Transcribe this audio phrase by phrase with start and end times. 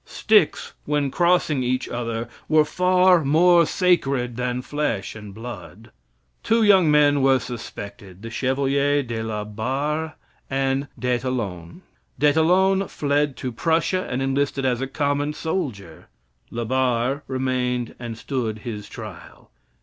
[0.03, 5.91] Sticks, when crossing each other, were far more sacred than flesh and blood.
[6.41, 10.15] Two young men were suspected the Chevalier de la Barre
[10.49, 11.81] and d'Ettalonde.
[12.17, 16.07] D'Ettallonde fled to Prussia and enlisted as a common soldier.
[16.49, 19.51] La Barre remained and stood his trial.